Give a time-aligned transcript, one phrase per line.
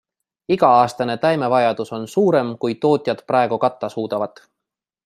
[0.53, 4.45] Iga-aastane taimevajadus on suurem, kui tootjad praegu katta suudavad.